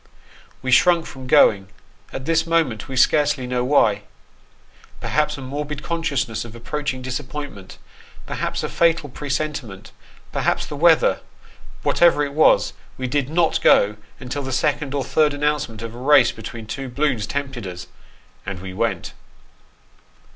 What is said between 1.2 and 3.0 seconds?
going; at this moment we